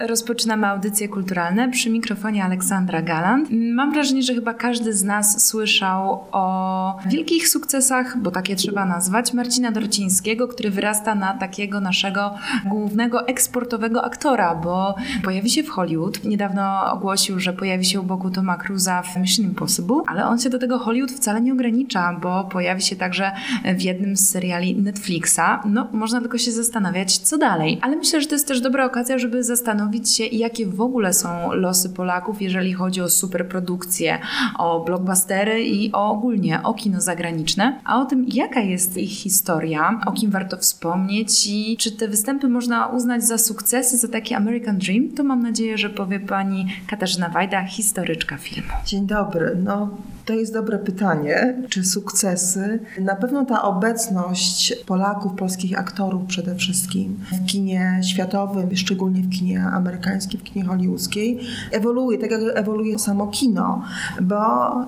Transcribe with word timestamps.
Rozpoczynamy 0.00 0.66
audycje 0.66 1.08
kulturalne 1.08 1.68
przy 1.68 1.90
mikrofonie 1.90 2.44
Aleksandra 2.44 3.02
Galant. 3.02 3.48
Mam 3.50 3.92
wrażenie, 3.92 4.22
że 4.22 4.34
chyba 4.34 4.54
każdy 4.54 4.92
z 4.92 5.04
nas 5.04 5.46
słyszał 5.46 6.24
o 6.32 6.98
wielkich 7.06 7.48
sukcesach, 7.48 8.18
bo 8.18 8.30
takie 8.30 8.56
trzeba 8.56 8.84
nazwać, 8.84 9.32
Marcina 9.32 9.72
Dorcińskiego, 9.72 10.48
który 10.48 10.70
wyrasta 10.70 11.14
na 11.14 11.34
takiego 11.34 11.80
naszego 11.80 12.34
głównego 12.66 13.26
eksportowego 13.28 14.04
aktora, 14.04 14.54
bo 14.54 14.94
pojawi 15.24 15.50
się 15.50 15.62
w 15.62 15.68
Hollywood. 15.68 16.24
Niedawno 16.24 16.92
ogłosił, 16.92 17.40
że 17.40 17.52
pojawi 17.52 17.84
się 17.84 18.00
u 18.00 18.04
boku 18.04 18.30
Toma 18.30 18.56
Cruza 18.56 19.02
w 19.02 19.16
Mission 19.16 19.46
Impossible, 19.46 20.02
ale 20.06 20.26
on 20.26 20.38
się 20.38 20.50
do 20.50 20.58
tego 20.58 20.78
Hollywood 20.78 21.12
wcale 21.12 21.40
nie 21.40 21.52
ogranicza, 21.52 22.18
bo 22.22 22.44
pojawi 22.44 22.82
się 22.82 22.96
także 22.96 23.32
w 23.76 23.82
jednym 23.82 24.16
z 24.16 24.30
seriali 24.30 24.76
Netflixa. 24.76 25.40
No, 25.64 25.88
można 25.92 26.20
tylko 26.20 26.38
się 26.38 26.52
zastanawiać, 26.52 27.18
co 27.18 27.38
dalej. 27.38 27.78
Ale 27.82 27.96
myślę, 27.96 28.20
że 28.20 28.26
to 28.26 28.34
jest 28.34 28.48
też 28.48 28.60
dobra 28.60 28.84
okazja, 28.84 29.18
żeby 29.18 29.44
zastanowić 29.44 29.87
zastanowić 29.88 30.10
się, 30.10 30.24
jakie 30.24 30.66
w 30.66 30.80
ogóle 30.80 31.12
są 31.12 31.52
losy 31.52 31.90
Polaków, 31.90 32.42
jeżeli 32.42 32.72
chodzi 32.72 33.00
o 33.00 33.08
superprodukcje, 33.08 34.18
o 34.58 34.84
blockbustery 34.84 35.64
i 35.64 35.92
o 35.92 36.10
ogólnie 36.10 36.62
o 36.62 36.74
kino 36.74 37.00
zagraniczne, 37.00 37.80
a 37.84 38.00
o 38.00 38.04
tym, 38.04 38.26
jaka 38.28 38.60
jest 38.60 38.96
ich 38.96 39.10
historia, 39.10 40.00
o 40.06 40.12
kim 40.12 40.30
warto 40.30 40.56
wspomnieć 40.56 41.46
i 41.46 41.76
czy 41.76 41.92
te 41.92 42.08
występy 42.08 42.48
można 42.48 42.86
uznać 42.86 43.24
za 43.24 43.38
sukcesy, 43.38 43.96
za 43.96 44.08
taki 44.08 44.34
American 44.34 44.78
Dream, 44.78 45.08
to 45.16 45.24
mam 45.24 45.42
nadzieję, 45.42 45.78
że 45.78 45.90
powie 45.90 46.20
pani 46.20 46.66
Katarzyna 46.86 47.28
Wajda, 47.28 47.64
historyczka 47.64 48.36
filmu. 48.36 48.72
Dzień 48.86 49.06
dobry. 49.06 49.56
No, 49.64 49.88
to 50.28 50.34
jest 50.34 50.52
dobre 50.52 50.78
pytanie. 50.78 51.54
Czy 51.68 51.84
sukcesy? 51.84 52.78
Na 53.00 53.16
pewno 53.16 53.44
ta 53.44 53.62
obecność 53.62 54.74
Polaków, 54.86 55.32
polskich 55.32 55.78
aktorów 55.78 56.26
przede 56.26 56.54
wszystkim 56.54 57.20
w 57.32 57.46
kinie 57.46 58.00
światowym, 58.02 58.76
szczególnie 58.76 59.22
w 59.22 59.30
kinie 59.30 59.64
amerykańskim, 59.78 60.40
w 60.40 60.42
kinie 60.42 60.64
hollywoodzkiej, 60.64 61.40
ewoluuje, 61.72 62.18
tak 62.18 62.30
jak 62.30 62.40
ewoluuje 62.54 62.98
samo 62.98 63.26
kino, 63.26 63.82
bo 64.20 64.36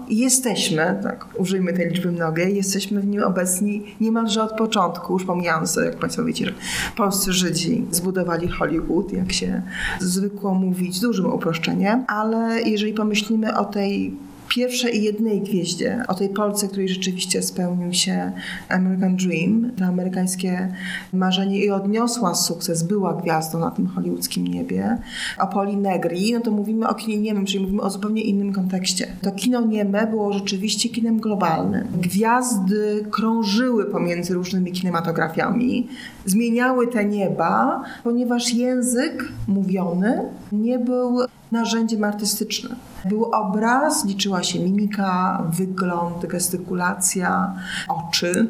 jesteśmy, 0.09 0.99
tak 1.03 1.27
użyjmy 1.39 1.73
tej 1.73 1.89
liczby 1.89 2.13
mnogiej, 2.13 2.57
jesteśmy 2.57 3.01
w 3.01 3.07
nim 3.07 3.23
obecni 3.23 3.83
niemalże 4.01 4.43
od 4.43 4.53
początku, 4.53 5.13
już 5.13 5.25
pomijając, 5.25 5.77
jak 5.77 5.97
Państwo 5.97 6.25
wiecie, 6.25 6.47
że 6.47 6.53
polscy 6.97 7.33
Żydzi 7.33 7.87
zbudowali 7.91 8.49
Hollywood, 8.49 9.13
jak 9.13 9.33
się 9.33 9.63
zwykło 10.01 10.55
mówić, 10.55 11.01
dużym 11.01 11.33
uproszczeniem, 11.33 12.05
ale 12.09 12.63
jeżeli 12.63 12.93
pomyślimy 12.93 13.59
o 13.59 13.65
tej 13.65 14.17
pierwszej 14.51 14.97
i 14.97 15.03
jednej 15.03 15.41
gwieździe, 15.41 16.03
o 16.09 16.15
tej 16.15 16.29
Polce, 16.29 16.69
której 16.69 16.89
rzeczywiście 16.89 17.43
spełnił 17.43 17.93
się 17.93 18.33
American 18.69 19.17
Dream, 19.17 19.71
to 19.79 19.85
amerykańskie 19.85 20.75
marzenie 21.13 21.65
i 21.65 21.71
odniosła 21.71 22.35
sukces, 22.35 22.83
była 22.83 23.15
gwiazdą 23.15 23.59
na 23.59 23.71
tym 23.71 23.87
hollywoodzkim 23.87 24.47
niebie. 24.47 24.99
O 25.39 25.47
Poli 25.47 25.77
Negri, 25.77 26.33
no 26.33 26.41
to 26.41 26.51
mówimy 26.51 26.89
o 26.89 26.95
kinie 26.95 27.19
niemym, 27.19 27.47
czyli 27.47 27.61
mówimy 27.61 27.83
o 27.83 27.91
zupełnie 27.91 28.23
innym 28.23 28.53
kontekście. 28.53 29.07
To 29.23 29.33
kino 29.33 29.61
nieme 29.61 30.07
było 30.07 30.33
rzeczywiście 30.33 30.89
kinem 30.89 31.21
globalnym. 31.21 31.87
Gwiazdy 32.01 33.07
krążyły 33.11 33.85
pomiędzy 33.87 34.35
różnymi 34.35 34.73
kinematografiami, 34.73 35.89
zmieniały 36.27 36.87
te 36.87 37.05
nieba, 37.05 37.83
ponieważ 38.05 38.55
język 38.55 39.29
mówiony 39.49 40.23
nie 40.53 40.79
był 40.79 41.19
narzędziem 41.53 42.05
artystycznym. 42.05 42.77
Był 43.05 43.25
obraz, 43.25 44.05
liczyła 44.05 44.43
się 44.43 44.61
mimika, 44.61 45.43
wygląd, 45.53 46.27
gestykulacja, 46.27 47.55
oczy, 47.89 48.47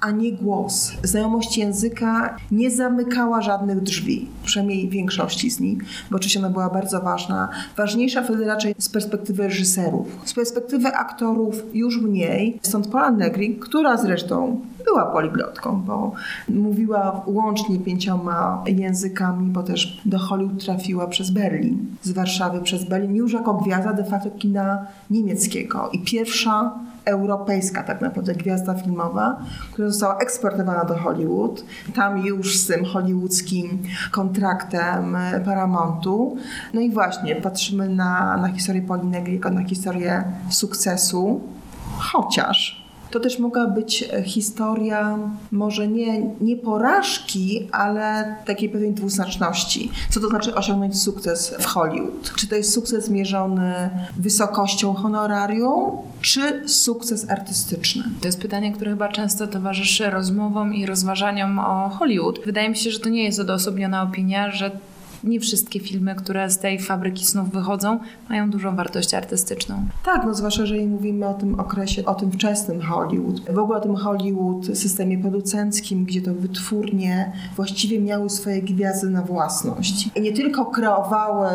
a 0.00 0.10
nie 0.10 0.32
głos. 0.32 0.92
Znajomość 1.02 1.58
języka 1.58 2.36
nie 2.50 2.70
zamykała 2.70 3.42
żadnych 3.42 3.80
drzwi, 3.80 4.28
przynajmniej 4.44 4.88
większości 4.88 5.50
z 5.50 5.60
nich, 5.60 5.78
bo 6.10 6.16
oczywiście 6.16 6.38
ona 6.38 6.50
była 6.50 6.70
bardzo 6.70 7.00
ważna. 7.00 7.48
Ważniejsza 7.76 8.22
wtedy 8.22 8.44
raczej 8.44 8.74
z 8.78 8.88
perspektywy 8.88 9.42
reżyserów. 9.42 10.06
Z 10.24 10.32
perspektywy 10.32 10.88
aktorów 10.88 11.62
już 11.72 12.00
mniej. 12.02 12.58
Stąd 12.62 12.88
Pola 12.88 13.10
Negri, 13.10 13.56
która 13.56 13.96
zresztą 13.96 14.60
była 14.84 15.06
poliglotką, 15.06 15.82
bo 15.82 16.12
mówiła 16.48 17.22
łącznie 17.26 17.78
pięcioma 17.78 18.64
językami, 18.66 19.50
bo 19.50 19.62
też 19.62 20.00
do 20.04 20.18
Hollywood 20.18 20.64
trafiła 20.64 21.06
przez 21.06 21.30
Berlin, 21.30 21.96
z 22.02 22.12
Warszawy 22.12 22.60
przez 22.60 22.84
Berlin, 22.84 23.16
już 23.16 23.32
jako 23.32 23.54
gwiazda 23.54 23.92
de 23.92 24.04
facto 24.04 24.30
kina 24.30 24.86
niemieckiego 25.10 25.90
i 25.92 26.04
pierwsza 26.04 26.74
europejska 27.04 27.82
tak 27.82 28.00
naprawdę 28.00 28.34
gwiazda 28.34 28.74
filmowa, 28.74 29.40
która 29.72 29.88
została 29.88 30.18
eksportowana 30.18 30.84
do 30.84 30.94
Hollywood. 30.98 31.64
Tam 31.94 32.18
już 32.18 32.58
z 32.58 32.66
tym 32.66 32.84
hollywoodzkim 32.84 33.82
kontraktem 34.10 35.16
Paramountu. 35.44 36.36
No 36.74 36.80
i 36.80 36.90
właśnie 36.90 37.36
patrzymy 37.36 37.88
na, 37.88 38.36
na 38.36 38.48
historię 38.48 38.82
Pauli 38.82 39.06
Negri 39.06 39.34
jako 39.34 39.50
na 39.50 39.64
historię 39.64 40.24
sukcesu, 40.50 41.40
chociaż 41.98 42.79
to 43.10 43.20
też 43.20 43.38
mogła 43.38 43.66
być 43.66 44.04
e, 44.12 44.22
historia 44.22 45.18
może 45.52 45.88
nie, 45.88 46.22
nie 46.40 46.56
porażki, 46.56 47.68
ale 47.72 48.36
takiej 48.46 48.68
pewnej 48.68 48.92
dwuznaczności. 48.92 49.90
Co 50.10 50.20
to 50.20 50.28
znaczy 50.28 50.54
osiągnąć 50.54 51.02
sukces 51.02 51.54
w 51.58 51.64
Hollywood? 51.64 52.32
Czy 52.36 52.48
to 52.48 52.54
jest 52.54 52.72
sukces 52.72 53.10
mierzony 53.10 53.90
wysokością 54.16 54.94
honorarium, 54.94 55.90
czy 56.20 56.68
sukces 56.68 57.30
artystyczny? 57.30 58.04
To 58.20 58.28
jest 58.28 58.40
pytanie, 58.40 58.72
które 58.72 58.90
chyba 58.90 59.08
często 59.08 59.46
towarzyszy 59.46 60.10
rozmowom 60.10 60.74
i 60.74 60.86
rozważaniom 60.86 61.58
o 61.58 61.88
Hollywood. 61.88 62.40
Wydaje 62.46 62.68
mi 62.68 62.76
się, 62.76 62.90
że 62.90 63.00
to 63.00 63.08
nie 63.08 63.24
jest 63.24 63.40
odosobniona 63.40 64.02
opinia, 64.02 64.50
że 64.50 64.70
nie 65.24 65.40
wszystkie 65.40 65.80
filmy, 65.80 66.14
które 66.14 66.50
z 66.50 66.58
tej 66.58 66.78
fabryki 66.78 67.26
snów 67.26 67.50
wychodzą, 67.50 67.98
mają 68.28 68.50
dużą 68.50 68.76
wartość 68.76 69.14
artystyczną. 69.14 69.84
Tak, 70.04 70.24
no 70.24 70.34
zwłaszcza 70.34 70.62
jeżeli 70.62 70.86
mówimy 70.86 71.26
o 71.26 71.34
tym 71.34 71.60
okresie, 71.60 72.04
o 72.04 72.14
tym 72.14 72.32
wczesnym 72.32 72.82
Hollywood. 72.82 73.40
W 73.50 73.58
ogóle 73.58 73.78
o 73.78 73.82
tym 73.82 73.96
Hollywood, 73.96 74.66
systemie 74.66 75.18
producenckim, 75.18 76.04
gdzie 76.04 76.22
to 76.22 76.34
wytwórnie 76.34 77.32
właściwie 77.56 78.00
miały 78.00 78.30
swoje 78.30 78.62
gwiazdy 78.62 79.10
na 79.10 79.22
własność. 79.22 80.10
I 80.14 80.20
nie 80.20 80.32
tylko 80.32 80.66
kreowały 80.66 81.50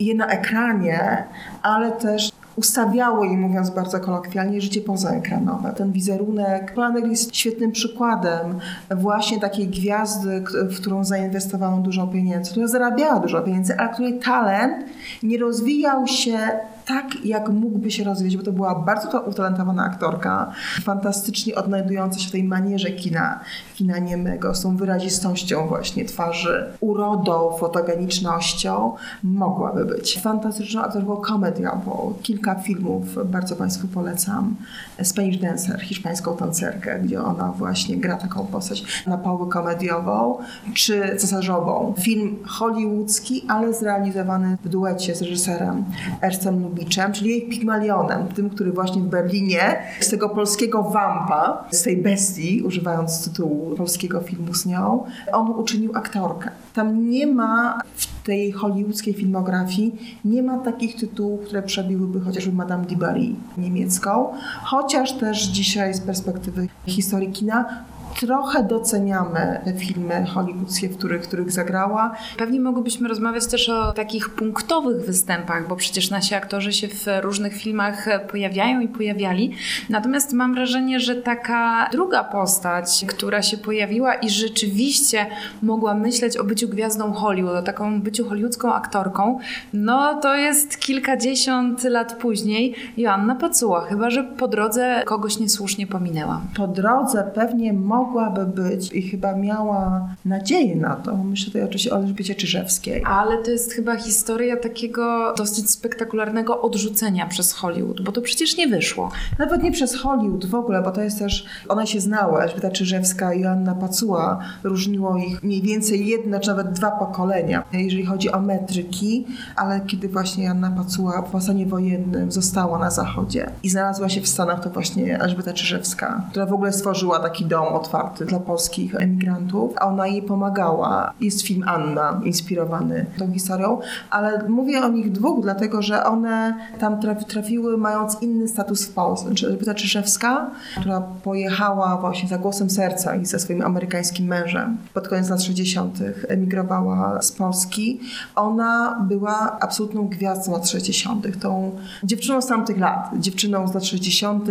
je 0.00 0.14
na 0.14 0.26
ekranie, 0.26 1.24
ale 1.62 1.92
też 1.92 2.30
ustawiało 2.56 3.24
jej, 3.24 3.36
mówiąc 3.36 3.70
bardzo 3.70 4.00
kolokwialnie, 4.00 4.60
życie 4.60 4.80
pozaekranowe. 4.80 5.72
Ten 5.76 5.92
wizerunek 5.92 6.74
Planek 6.74 7.06
jest 7.06 7.36
świetnym 7.36 7.72
przykładem 7.72 8.58
właśnie 8.90 9.40
takiej 9.40 9.68
gwiazdy, 9.68 10.44
w 10.70 10.80
którą 10.80 11.04
zainwestowano 11.04 11.76
dużo 11.76 12.06
pieniędzy, 12.06 12.50
która 12.50 12.66
zarabiała 12.66 13.20
dużo 13.20 13.42
pieniędzy, 13.42 13.76
ale 13.76 13.88
której 13.88 14.18
talent 14.18 14.74
nie 15.22 15.38
rozwijał 15.38 16.06
się 16.06 16.38
tak, 16.86 17.24
jak 17.24 17.48
mógłby 17.48 17.90
się 17.90 18.04
rozwijać, 18.04 18.36
bo 18.36 18.42
to 18.42 18.52
była 18.52 18.74
bardzo 18.74 19.20
utalentowana 19.20 19.84
aktorka, 19.84 20.52
fantastycznie 20.82 21.54
odnajdująca 21.54 22.18
się 22.18 22.28
w 22.28 22.32
tej 22.32 22.44
manierze 22.44 22.90
kina, 22.90 23.40
kina 23.74 23.98
niemego, 23.98 24.54
z 24.54 24.62
tą 24.62 24.76
wyrazistością 24.76 25.66
właśnie 25.66 26.04
twarzy, 26.04 26.66
urodą, 26.80 27.56
fotogenicznością, 27.60 28.94
mogłaby 29.22 29.84
być. 29.84 30.20
Fantastyczną 30.22 30.82
aktorką 30.82 31.16
komediową. 31.16 32.14
Kilka 32.22 32.54
filmów 32.54 33.30
bardzo 33.30 33.56
Państwu 33.56 33.88
polecam. 33.88 34.56
Spanish 35.02 35.38
Dancer, 35.38 35.80
hiszpańską 35.80 36.36
tancerkę, 36.36 37.00
gdzie 37.00 37.22
ona 37.22 37.52
właśnie 37.52 37.96
gra 37.96 38.16
taką 38.16 38.46
postać 38.46 39.04
na 39.06 39.18
połowę 39.18 39.50
komediową, 39.52 40.38
czy 40.74 41.16
cesarzową. 41.16 41.94
Film 42.00 42.36
hollywoodzki, 42.46 43.44
ale 43.48 43.74
zrealizowany 43.74 44.56
w 44.64 44.68
duecie 44.68 45.14
z 45.14 45.22
reżyserem 45.22 45.84
Erstem 46.22 46.73
Lubiczem, 46.74 47.12
czyli 47.12 47.30
jej 47.30 47.48
Pigmalionem, 47.48 48.28
tym, 48.28 48.50
który 48.50 48.72
właśnie 48.72 49.02
w 49.02 49.06
Berlinie 49.06 49.76
z 50.00 50.08
tego 50.08 50.28
polskiego 50.28 50.82
wampa, 50.82 51.64
z 51.70 51.82
tej 51.82 51.96
bestii, 51.96 52.62
używając 52.62 53.24
tytułu 53.24 53.76
polskiego 53.76 54.20
filmu 54.20 54.54
z 54.54 54.66
nią, 54.66 55.04
on 55.32 55.50
uczynił 55.50 55.96
aktorkę. 55.96 56.50
Tam 56.74 57.10
nie 57.10 57.26
ma 57.26 57.80
w 57.96 58.22
tej 58.22 58.52
hollywoodzkiej 58.52 59.14
filmografii 59.14 60.18
nie 60.24 60.42
ma 60.42 60.58
takich 60.58 60.96
tytułów, 60.96 61.40
które 61.40 61.62
przebiłyby 61.62 62.20
chociażby 62.20 62.52
Madame 62.52 62.84
du 62.84 62.96
Barry 62.96 63.26
niemiecką, 63.58 64.28
chociaż 64.62 65.12
też 65.12 65.42
dzisiaj 65.42 65.94
z 65.94 66.00
perspektywy 66.00 66.68
historii 66.86 67.32
kina 67.32 67.84
trochę 68.20 68.62
doceniamy 68.62 69.60
te 69.64 69.72
filmy 69.72 70.26
hollywoodzkie, 70.26 70.88
w 70.88 70.98
których, 70.98 71.22
których 71.22 71.52
zagrała. 71.52 72.16
Pewnie 72.36 72.60
mogłybyśmy 72.60 73.08
rozmawiać 73.08 73.46
też 73.46 73.68
o 73.68 73.92
takich 73.92 74.30
punktowych 74.30 75.06
występach, 75.06 75.68
bo 75.68 75.76
przecież 75.76 76.10
nasi 76.10 76.34
aktorzy 76.34 76.72
się 76.72 76.88
w 76.88 77.06
różnych 77.20 77.54
filmach 77.56 78.06
pojawiają 78.30 78.80
i 78.80 78.88
pojawiali. 78.88 79.54
Natomiast 79.90 80.32
mam 80.32 80.54
wrażenie, 80.54 81.00
że 81.00 81.16
taka 81.16 81.88
druga 81.92 82.24
postać, 82.24 83.04
która 83.08 83.42
się 83.42 83.56
pojawiła 83.56 84.14
i 84.14 84.30
rzeczywiście 84.30 85.26
mogła 85.62 85.94
myśleć 85.94 86.36
o 86.36 86.44
byciu 86.44 86.68
gwiazdą 86.68 87.12
Hollywood, 87.12 87.56
o 87.56 87.62
taką 87.62 88.02
byciu 88.02 88.28
hollywoodzką 88.28 88.74
aktorką, 88.74 89.38
no 89.72 90.20
to 90.20 90.36
jest 90.36 90.78
kilkadziesiąt 90.78 91.84
lat 91.84 92.12
później 92.12 92.74
Joanna 92.96 93.34
Pacuła, 93.34 93.80
chyba 93.80 94.10
że 94.10 94.24
po 94.24 94.48
drodze 94.48 95.02
kogoś 95.06 95.38
niesłusznie 95.38 95.86
pominęłam. 95.86 96.40
Po 96.56 96.66
drodze 96.66 97.30
pewnie 97.34 97.72
mogła 97.72 98.03
mogłaby 98.04 98.46
być 98.46 98.92
i 98.92 99.02
chyba 99.02 99.36
miała 99.36 100.08
nadzieję 100.24 100.76
na 100.76 100.96
to, 100.96 101.16
myślę 101.16 101.46
tutaj 101.46 101.62
oczywiście 101.62 101.92
o 101.92 101.96
Elżbiecie 101.96 102.34
Czyżewskiej. 102.34 103.02
Ale 103.06 103.42
to 103.42 103.50
jest 103.50 103.72
chyba 103.72 103.96
historia 103.96 104.56
takiego 104.56 105.34
dosyć 105.36 105.70
spektakularnego 105.70 106.62
odrzucenia 106.62 107.26
przez 107.26 107.52
Hollywood, 107.52 108.02
bo 108.02 108.12
to 108.12 108.20
przecież 108.20 108.56
nie 108.56 108.68
wyszło. 108.68 109.10
Nawet 109.38 109.62
nie 109.62 109.72
przez 109.72 109.96
Hollywood 109.96 110.46
w 110.46 110.54
ogóle, 110.54 110.82
bo 110.82 110.90
to 110.90 111.00
jest 111.00 111.18
też, 111.18 111.46
one 111.68 111.86
się 111.86 112.00
znały, 112.00 112.42
Elżbieta 112.42 112.70
Czyżewska 112.70 113.34
i 113.34 113.40
Joanna 113.40 113.74
Pacuła, 113.74 114.38
różniło 114.64 115.16
ich 115.16 115.42
mniej 115.42 115.62
więcej 115.62 116.06
jedno 116.06 116.40
czy 116.40 116.48
nawet 116.48 116.72
dwa 116.72 116.90
pokolenia, 116.90 117.64
jeżeli 117.72 118.06
chodzi 118.06 118.32
o 118.32 118.40
metryki, 118.40 119.26
ale 119.56 119.80
kiedy 119.80 120.08
właśnie 120.08 120.44
Joanna 120.44 120.70
Pacuła 120.70 121.22
w 121.22 121.42
stanie 121.42 121.66
wojennym 121.66 122.32
została 122.32 122.78
na 122.78 122.90
zachodzie 122.90 123.50
i 123.62 123.70
znalazła 123.70 124.08
się 124.08 124.20
w 124.20 124.28
Stanach, 124.28 124.60
to 124.60 124.70
właśnie 124.70 125.20
Elżbieta 125.20 125.52
Czyżewska, 125.52 126.22
która 126.30 126.46
w 126.46 126.52
ogóle 126.52 126.72
stworzyła 126.72 127.18
taki 127.18 127.44
dom 127.44 127.74
otwarty 127.74 127.93
dla 128.26 128.38
polskich 128.40 128.94
emigrantów, 128.94 129.72
a 129.76 129.86
ona 129.86 130.06
jej 130.06 130.22
pomagała. 130.22 131.12
Jest 131.20 131.42
film 131.42 131.64
Anna, 131.66 132.20
inspirowany 132.24 133.06
tą 133.18 133.32
historią, 133.32 133.78
ale 134.10 134.48
mówię 134.48 134.82
o 134.82 134.88
nich 134.88 135.12
dwóch, 135.12 135.42
dlatego 135.42 135.82
że 135.82 136.04
one 136.04 136.54
tam 136.80 137.00
traf, 137.00 137.24
trafiły 137.24 137.78
mając 137.78 138.22
inny 138.22 138.48
status 138.48 138.86
w 138.86 138.92
Polsce. 138.92 139.34
Czyli 139.34 139.52
Elżbieta 139.52 139.74
Czyżewska, 139.74 140.50
która 140.80 141.00
pojechała 141.00 141.96
właśnie 141.96 142.28
za 142.28 142.38
głosem 142.38 142.70
serca 142.70 143.16
i 143.16 143.26
ze 143.26 143.38
swoim 143.38 143.62
amerykańskim 143.62 144.26
mężem 144.26 144.76
pod 144.94 145.08
koniec 145.08 145.28
lat 145.28 145.42
60. 145.42 145.98
emigrowała 146.28 147.22
z 147.22 147.32
Polski. 147.32 148.00
Ona 148.34 149.04
była 149.08 149.58
absolutną 149.60 150.08
gwiazdą 150.08 150.52
lat 150.52 150.68
60. 150.68 151.40
Tą 151.40 151.70
dziewczyną 152.04 152.42
z 152.42 152.46
tamtych 152.46 152.78
lat, 152.78 153.10
dziewczyną 153.18 153.68
z 153.68 153.74
lat 153.74 153.84
60. 153.84 154.48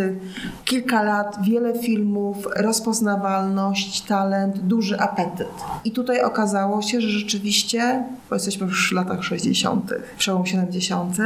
Kilka 0.66 1.04
lat, 1.04 1.38
wiele 1.42 1.80
filmów, 1.80 2.48
rozpoznawalność, 3.34 4.02
talent, 4.02 4.60
duży 4.60 5.00
apetyt. 5.00 5.48
I 5.86 5.92
tutaj 5.92 6.22
okazało 6.22 6.82
się, 6.82 7.02
że 7.02 7.10
rzeczywiście, 7.10 8.04
bo 8.30 8.36
jesteśmy 8.36 8.68
już 8.68 8.90
w 8.90 8.92
latach 8.92 9.24
60., 9.24 9.94
przełom 10.18 10.46
70., 10.46 11.18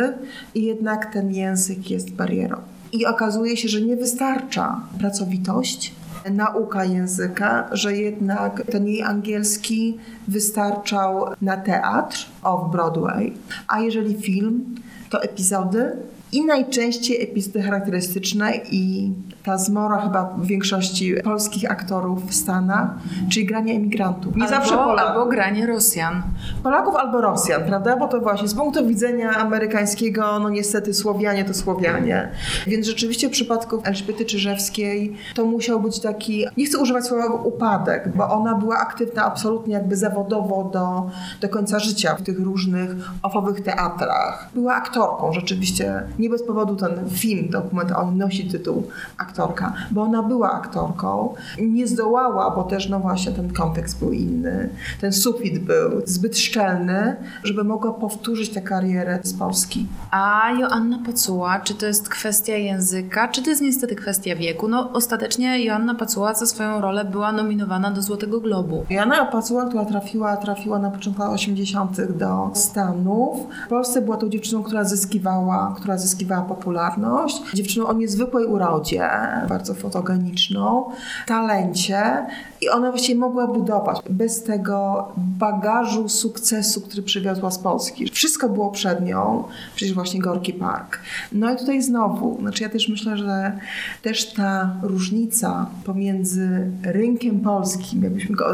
i 0.56 0.64
jednak 0.64 1.14
ten 1.14 1.34
język 1.34 1.90
jest 1.90 2.12
barierą. 2.12 2.58
I 2.92 3.06
okazuje 3.06 3.58
się, 3.58 3.68
że 3.68 3.82
nie 3.82 3.96
wystarcza 3.96 4.82
pracowitość, 5.00 5.94
nauka 6.32 6.86
języka, 6.86 7.70
że 7.72 7.98
jednak 7.98 8.64
ten 8.72 8.88
jej 8.88 9.02
angielski 9.02 9.98
wystarczał 10.28 11.26
na 11.42 11.58
teatr 11.58 12.26
off-Broadway, 12.44 13.32
a 13.68 13.80
jeżeli 13.80 14.22
film, 14.22 14.76
to 15.10 15.24
epizody 15.24 15.92
i 16.32 16.46
najczęściej 16.46 17.24
epizody 17.24 17.62
charakterystyczne 17.62 18.52
i 18.72 19.12
ta 19.44 19.58
zmora 19.58 20.02
chyba 20.02 20.24
w 20.24 20.46
większości 20.46 21.16
polskich 21.24 21.72
aktorów 21.72 22.30
w 22.30 22.34
Stanach, 22.34 22.90
czyli 23.30 23.46
granie 23.46 23.74
emigrantów. 23.74 24.36
Nie 24.36 24.44
albo, 24.44 24.56
zawsze 24.56 24.78
Polaków. 24.78 25.12
Albo 25.12 25.26
granie 25.26 25.68
Rosjan. 25.68 26.22
Polaków 26.64 26.96
albo 26.96 27.22
Rosjan, 27.22 27.64
prawda? 27.64 27.98
Bo 27.98 28.08
to 28.08 28.22
właśnie 28.22 28.48
z 28.48 28.54
punktu 28.54 28.88
widzenia 28.88 29.30
amerykańskiego, 29.30 30.40
no 30.40 30.50
niestety 30.50 30.94
Słowianie 30.94 31.46
to 31.46 31.54
Słowianie. 31.54 32.30
Więc 32.68 32.88
rzeczywiście 32.88 33.28
w 33.28 33.32
przypadku 33.32 33.82
Elżbiety 33.84 34.26
Czyżewskiej 34.26 35.14
to 35.36 35.46
musiał 35.46 35.80
być 35.80 36.00
taki, 36.00 36.46
nie 36.58 36.66
chcę 36.66 36.78
używać 36.78 37.06
słowa 37.06 37.26
upadek, 37.26 38.10
bo 38.16 38.30
ona 38.30 38.56
była 38.56 38.78
aktywna 38.78 39.26
absolutnie 39.26 39.74
jakby 39.74 39.96
zawodowo 39.96 40.64
do, 40.74 41.10
do 41.42 41.50
końca 41.50 41.80
życia 41.80 42.16
w 42.16 42.22
tych 42.22 42.40
różnych 42.40 42.90
ofowych 43.24 43.62
teatrach. 43.62 44.50
Była 44.54 44.76
aktorką 44.76 45.34
rzeczywiście. 45.34 46.04
Nie 46.20 46.30
bez 46.30 46.44
powodu 46.44 46.76
ten 46.76 47.10
film, 47.10 47.50
dokument, 47.50 47.92
on 47.92 48.18
nosi 48.18 48.46
tytuł 48.50 48.84
aktorka, 49.18 49.74
bo 49.92 50.02
ona 50.02 50.24
była 50.24 50.52
aktorką. 50.52 51.34
Nie 51.60 51.88
zdołała, 51.88 52.56
bo 52.56 52.64
też 52.64 52.90
no 52.90 53.00
właśnie 53.00 53.32
ten 53.32 53.54
kontekst 53.54 54.00
był 54.00 54.12
inny. 54.12 54.70
Ten 55.02 55.14
sufit 55.14 55.60
był 55.60 56.02
zbyt 56.06 56.38
szczelny, 56.38 57.16
żeby 57.44 57.64
mogła 57.64 57.94
powtórzyć 57.94 58.50
tę 58.50 58.62
karierę 58.62 59.20
z 59.24 59.34
Polski. 59.34 59.88
A 60.12 60.52
Joanna 60.60 61.00
Pacuła, 61.06 61.60
czy 61.60 61.74
to 61.74 61.86
jest 61.86 62.10
kwestia 62.10 62.54
języka, 62.56 63.28
czy 63.28 63.44
to 63.44 63.50
jest 63.50 63.62
niestety 63.62 63.96
kwestia 63.96 64.36
wieku? 64.36 64.68
No 64.68 64.92
ostatecznie 64.94 65.66
Joanna 65.66 65.96
Pacuła 65.96 66.34
za 66.34 66.46
swoją 66.46 66.82
rolę 66.82 67.06
była 67.06 67.32
nominowana 67.32 67.92
do 67.92 68.02
Złotego 68.02 68.40
Globu. 68.40 68.86
Jana 68.90 69.26
Pacuła, 69.26 69.66
która 69.66 69.86
trafiła, 69.86 70.38
trafiła 70.38 70.80
na 70.80 70.92
początku 70.92 71.22
lat 71.22 71.32
80. 71.34 72.18
do 72.18 72.52
Stanów. 72.54 73.38
W 73.66 73.70
Polsce 73.70 74.02
była 74.02 74.18
tą 74.18 74.30
dziewczyną, 74.30 74.64
która 74.64 74.84
zyskiwała, 74.84 75.76
która 75.78 75.98
zyskiwała 75.98 76.07
popularność. 76.42 77.42
Dziewczyną 77.54 77.88
o 77.88 77.94
niezwykłej 77.94 78.46
urodzie, 78.46 79.10
bardzo 79.50 79.74
fotogeniczną, 79.74 80.90
talencie 81.26 82.26
i 82.62 82.70
ona 82.70 82.90
właściwie 82.92 83.20
mogła 83.20 83.48
budować 83.48 83.98
bez 84.10 84.44
tego 84.44 85.08
bagażu 85.18 86.10
sukcesu, 86.10 86.82
który 86.82 87.02
przywiozła 87.02 87.52
z 87.52 87.60
Polski. 87.60 88.10
Wszystko 88.10 88.50
było 88.50 88.72
przed 88.72 89.06
nią, 89.06 89.44
przecież 89.76 89.96
właśnie 89.96 90.20
Gorki 90.20 90.54
Park. 90.54 91.00
No 91.32 91.54
i 91.54 91.58
tutaj 91.58 91.82
znowu, 91.82 92.38
znaczy 92.40 92.64
ja 92.64 92.70
też 92.70 92.90
myślę, 92.90 93.18
że 93.18 93.60
też 94.02 94.34
ta 94.34 94.76
różnica 94.82 95.70
pomiędzy 95.84 96.72
rynkiem 96.84 97.40
polskim, 97.40 98.04
jakbyśmy 98.04 98.36
go 98.36 98.46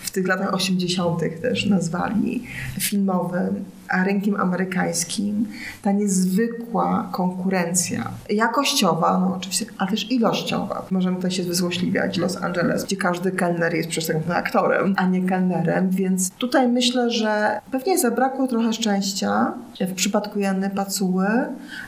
w 0.00 0.10
tych 0.10 0.28
latach 0.28 0.54
80. 0.54 1.20
też 1.42 1.66
nazwali, 1.66 2.42
filmowym, 2.80 3.64
a 3.88 4.04
rynkiem 4.04 4.36
amerykańskim, 4.36 5.46
ta 5.82 5.92
niezwykła 5.92 7.08
konkurencja 7.12 8.10
jakościowa, 8.30 9.18
no 9.18 9.36
oczywiście, 9.36 9.66
ale 9.78 9.90
też 9.90 10.10
ilościowa. 10.10 10.86
Możemy 10.90 11.16
tutaj 11.16 11.30
się 11.30 11.42
wyzłośliwiać. 11.42 12.18
Los 12.18 12.36
Angeles, 12.36 12.84
gdzie 12.84 12.96
każdy 12.96 13.32
kelner 13.46 13.74
jest 13.74 13.90
tak 14.26 14.36
aktorem, 14.36 14.94
a 14.96 15.06
nie 15.06 15.22
kelnerem, 15.22 15.90
więc 15.90 16.30
tutaj 16.30 16.68
myślę, 16.68 17.10
że 17.10 17.60
pewnie 17.70 17.98
zabrakło 17.98 18.46
trochę 18.46 18.72
szczęścia 18.72 19.52
w 19.80 19.94
przypadku 19.94 20.38
Janny 20.38 20.70
Pacuły, 20.70 21.26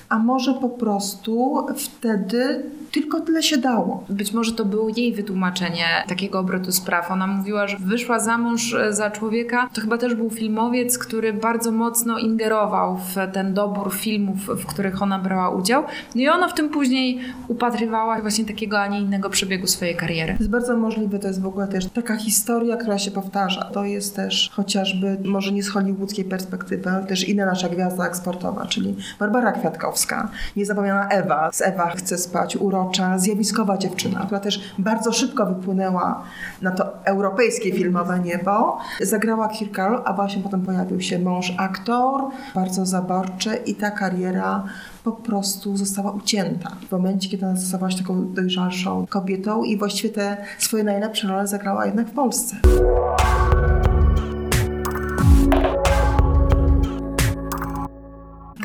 a 0.09 0.19
może 0.19 0.55
po 0.55 0.69
prostu 0.69 1.67
wtedy 1.77 2.63
tylko 3.01 3.21
tyle 3.21 3.43
się 3.43 3.57
dało. 3.57 4.05
Być 4.09 4.33
może 4.33 4.53
to 4.53 4.65
było 4.65 4.89
jej 4.97 5.15
wytłumaczenie 5.15 5.85
takiego 6.09 6.39
obrotu 6.39 6.73
spraw. 6.73 7.11
Ona 7.11 7.27
mówiła, 7.27 7.67
że 7.67 7.77
wyszła 7.77 8.19
za 8.19 8.39
mąż 8.39 8.75
e, 8.75 8.93
za 8.93 9.11
człowieka. 9.11 9.71
To 9.75 9.81
chyba 9.81 9.99
też 9.99 10.15
był 10.15 10.31
filmowiec, 10.31 10.99
który 10.99 11.33
bardzo 11.33 11.73
mocno 11.73 12.19
ingerował 12.19 12.97
w 12.97 13.33
ten 13.33 13.55
dobór 13.55 13.95
filmów, 13.95 14.39
w 14.39 14.67
których 14.67 15.03
ona 15.03 15.19
brała 15.19 15.51
udział. 15.51 15.85
No 16.15 16.21
i 16.21 16.29
ona 16.29 16.49
w 16.49 16.55
tym 16.55 16.69
później 16.69 17.21
upatrywała 17.49 18.21
właśnie 18.21 18.45
takiego, 18.45 18.81
a 18.81 18.87
nie 18.87 19.01
innego 19.01 19.31
przebiegu 19.31 19.67
swojej 19.67 19.97
kariery. 19.97 20.37
Jest 20.39 20.51
bardzo 20.51 20.77
możliwe, 20.77 21.19
to 21.19 21.29
jest 21.29 21.43
w 21.43 21.47
ogóle 21.47 21.69
też 21.69 21.87
taka 21.87 22.17
historia, 22.17 22.77
która 22.77 22.99
się 22.99 23.11
powtarza. 23.11 23.65
To 23.65 23.85
jest 23.85 24.17
też 24.17 24.51
chociażby, 24.55 25.17
może 25.25 25.53
nie 25.53 25.63
z 25.63 25.69
hollywoodzkiej 25.69 26.25
perspektywy, 26.25 26.91
ale 26.91 27.07
też 27.07 27.29
inna 27.29 27.47
nasza 27.47 27.69
gwiazda 27.69 28.07
eksportowa, 28.07 28.67
czyli 28.67 28.97
Barbara 29.19 29.53
Kwiatkowska, 29.53 30.29
niezapomniana 30.57 31.09
Ewa. 31.09 31.51
Z 31.53 31.63
Ewa 31.63 31.91
chce 31.91 32.19
spać, 32.19 32.57
urocza, 32.57 32.86
zjawiskowa 33.17 33.79
dziewczyna, 33.79 34.21
która 34.27 34.41
też 34.41 34.61
bardzo 34.79 35.13
szybko 35.13 35.47
wypłynęła 35.47 36.23
na 36.63 36.71
to 36.71 37.05
europejskie 37.05 37.73
filmowe 37.73 38.21
niebo. 38.21 38.79
Zagrała 39.01 39.49
kilka, 39.49 40.05
a 40.05 40.13
właśnie 40.13 40.43
potem 40.43 40.63
pojawił 40.63 41.01
się 41.01 41.19
mąż 41.19 41.55
aktor, 41.59 42.21
bardzo 42.55 42.87
zaborczy 42.87 43.57
i 43.67 43.75
ta 43.75 43.91
kariera 43.91 44.65
po 45.05 45.13
prostu 45.13 45.77
została 45.77 46.11
ucięta. 46.13 46.77
W 46.89 46.93
momencie, 46.93 47.29
kiedy 47.29 47.47
ona 47.47 47.57
została 47.57 47.89
taką 47.99 48.33
dojrzalszą 48.35 49.07
kobietą 49.07 49.65
i 49.65 49.77
właściwie 49.77 50.15
te 50.15 50.37
swoje 50.59 50.85
najlepsze 50.85 51.29
role 51.29 51.47
zagrała 51.47 51.87
jednak 51.87 52.09
w 52.09 52.15
Polsce. 52.15 52.57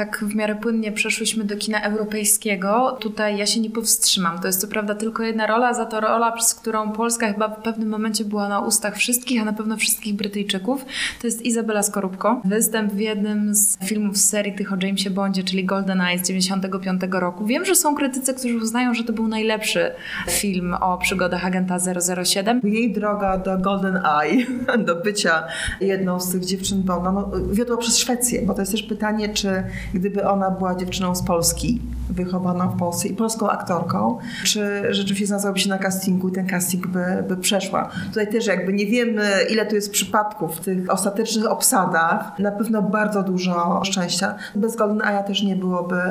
Tak 0.05 0.23
w 0.23 0.35
miarę 0.35 0.55
płynnie 0.55 0.91
przeszłyśmy 0.91 1.43
do 1.43 1.57
kina 1.57 1.81
europejskiego. 1.81 2.97
Tutaj 2.99 3.37
ja 3.37 3.45
się 3.45 3.59
nie 3.59 3.69
powstrzymam. 3.69 4.39
To 4.39 4.47
jest 4.47 4.61
co 4.61 4.67
prawda 4.67 4.95
tylko 4.95 5.23
jedna 5.23 5.47
rola, 5.47 5.73
za 5.73 5.85
to 5.85 5.99
rola, 5.99 6.31
przez 6.31 6.55
którą 6.55 6.91
Polska 6.91 7.33
chyba 7.33 7.47
w 7.49 7.61
pewnym 7.61 7.89
momencie 7.89 8.25
była 8.25 8.49
na 8.49 8.59
ustach 8.59 8.97
wszystkich, 8.97 9.41
a 9.41 9.45
na 9.45 9.53
pewno 9.53 9.77
wszystkich 9.77 10.15
Brytyjczyków. 10.15 10.85
To 11.21 11.27
jest 11.27 11.41
Izabela 11.41 11.83
Skorupko. 11.83 12.41
Występ 12.45 12.93
w 12.93 12.99
jednym 12.99 13.55
z 13.55 13.77
filmów 13.85 14.17
z 14.17 14.29
serii 14.29 14.55
tych 14.55 14.73
o 14.73 14.75
Jamesie 14.81 15.09
Bondzie, 15.09 15.43
czyli 15.43 15.65
Golden 15.65 16.01
Eye 16.01 16.19
z 16.19 16.27
95 16.27 17.01
roku. 17.11 17.45
Wiem, 17.45 17.65
że 17.65 17.75
są 17.75 17.95
krytycy, 17.95 18.33
którzy 18.33 18.57
uznają, 18.57 18.93
że 18.93 19.03
to 19.03 19.13
był 19.13 19.27
najlepszy 19.27 19.91
film 20.29 20.73
o 20.73 20.97
przygodach 20.97 21.45
agenta 21.45 21.77
007. 22.23 22.61
Jej 22.63 22.93
droga 22.93 23.37
do 23.37 23.57
Golden 23.57 23.99
Eye, 24.21 24.45
do 24.85 24.95
bycia 24.95 25.43
jedną 25.81 26.19
z 26.19 26.31
tych 26.31 26.45
dziewczyn 26.45 26.83
Bonda, 26.83 27.11
no, 27.11 27.31
wiodła 27.51 27.77
przez 27.77 27.97
Szwecję, 27.97 28.41
bo 28.41 28.53
to 28.53 28.61
jest 28.61 28.71
też 28.71 28.83
pytanie, 28.83 29.29
czy 29.29 29.63
gdyby 29.93 30.27
ona 30.27 30.51
była 30.51 30.75
dziewczyną 30.75 31.15
z 31.15 31.23
Polski, 31.23 31.81
wychowaną 32.09 32.69
w 32.69 32.77
Polsce 32.77 33.07
i 33.07 33.13
polską 33.13 33.49
aktorką, 33.49 34.17
czy 34.43 34.83
rzeczywiście 34.89 35.27
znalazłaby 35.27 35.59
się 35.59 35.69
na 35.69 35.77
castingu 35.77 36.29
i 36.29 36.31
ten 36.31 36.47
casting 36.47 36.87
by, 36.87 37.23
by 37.29 37.37
przeszła. 37.37 37.89
Tutaj 38.07 38.31
też 38.31 38.47
jakby 38.47 38.73
nie 38.73 38.85
wiemy, 38.85 39.29
ile 39.49 39.65
tu 39.65 39.75
jest 39.75 39.91
przypadków 39.91 40.55
w 40.55 40.59
tych 40.59 40.89
ostatecznych 40.89 41.51
obsadach. 41.51 42.39
Na 42.39 42.51
pewno 42.51 42.81
bardzo 42.81 43.23
dużo 43.23 43.81
szczęścia. 43.83 44.35
Bez 44.55 44.75
Golden 44.75 45.01
Aya 45.01 45.23
też 45.23 45.43
nie 45.43 45.55
byłoby 45.55 46.01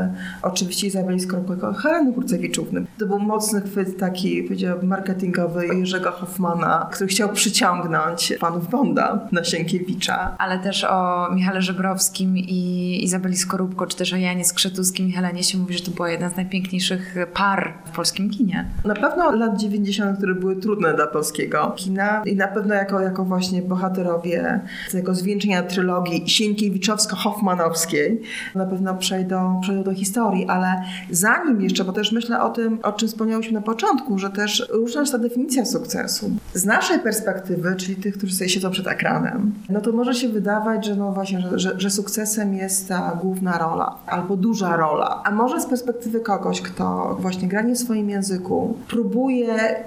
oczywiście 0.43 0.87
Izabeli 0.87 1.21
Skorupego, 1.21 1.73
Heleny 1.73 2.13
Kurcewiczówny. 2.13 2.85
To 2.99 3.07
był 3.07 3.19
mocny 3.19 3.61
chwyt 3.61 3.99
taki, 3.99 4.43
powiedziałabym, 4.43 4.89
marketingowy 4.89 5.67
Jerzego 5.67 6.11
Hoffmana, 6.11 6.89
który 6.93 7.09
chciał 7.09 7.29
przyciągnąć 7.29 8.33
panów 8.41 8.71
Bonda 8.71 9.29
na 9.33 9.45
Sienkiewicza. 9.45 10.35
Ale 10.39 10.59
też 10.59 10.85
o 10.85 11.29
Michale 11.35 11.63
Żebrowskim 11.63 12.37
i 12.37 13.01
Izabeli 13.05 13.37
Skorupko, 13.71 13.87
czy 13.87 13.97
też 13.97 14.13
o 14.13 14.17
Janie 14.17 14.45
Skrzetuskim 14.45 15.09
i 15.09 15.13
Helenie 15.13 15.45
się 15.45 15.59
mówi, 15.59 15.79
że 15.79 15.85
to 15.85 15.91
była 15.91 16.11
jedna 16.11 16.29
z 16.29 16.37
najpiękniejszych 16.37 17.15
par 17.35 17.75
w 17.85 17.91
polskim 17.91 18.31
kinie. 18.31 18.67
Na 18.85 18.95
pewno 18.95 19.37
lat 19.37 19.61
90., 19.61 20.19
które 20.19 20.35
były 20.35 20.57
trudne 20.57 20.95
dla 20.95 21.07
polskiego 21.07 21.73
kina 21.77 22.23
i 22.27 22.37
na 22.37 22.49
pewno 22.49 22.75
jako, 22.75 23.01
jako 23.01 23.25
właśnie 23.25 23.63
bohaterowie 23.63 24.61
tego 24.93 25.15
zwieńczenia 25.15 25.63
trylogii 25.63 26.25
Sienkiewiczowsko-Hoffmanowskiej 26.27 28.19
na 28.55 28.67
pewno 28.67 28.95
przejdą, 28.95 29.61
przejdą 29.63 29.83
do 29.83 29.95
historii, 29.95 30.47
ale 30.49 30.83
zanim 31.11 31.63
jeszcze, 31.63 31.85
bo 31.85 31.93
też 31.93 32.13
myślę 32.13 32.43
o 32.43 32.49
tym, 32.49 32.79
o 32.83 32.93
czym 32.93 33.09
wspomniałyśmy 33.09 33.53
na 33.53 33.63
początku, 33.63 34.19
że 34.19 34.31
też 34.31 34.69
różna 34.71 35.01
jest 35.01 35.13
ta 35.13 35.19
definicja 35.19 35.65
sukcesu. 35.65 36.31
Z 36.55 36.65
naszej 36.65 36.99
perspektywy, 36.99 37.75
czyli 37.77 37.97
tych, 37.97 38.19
którzy 38.19 38.35
sobie 38.35 38.51
siedzą 38.51 38.71
przed 38.71 38.87
ekranem, 38.87 39.55
no 39.69 39.81
to 39.81 39.93
może 39.93 40.15
się 40.15 40.29
wydawać, 40.29 40.87
że 40.87 40.97
no 40.97 41.13
właśnie, 41.13 41.41
że, 41.41 41.59
że, 41.59 41.81
że 41.81 41.91
sukcesem 41.91 42.55
jest 42.55 42.89
ta 42.89 43.19
główna 43.23 43.50
rola 43.59 43.97
albo 44.07 44.37
duża 44.37 44.77
rola, 44.77 45.23
a 45.25 45.31
może 45.31 45.61
z 45.61 45.67
perspektywy 45.67 46.21
kogoś, 46.21 46.63
kto 46.63 47.17
właśnie 47.21 47.49
gra 47.49 47.63
nie 47.63 47.75
w 47.75 47.79
swoim 47.79 48.11
języku, 48.11 48.77
próbuje 48.89 49.85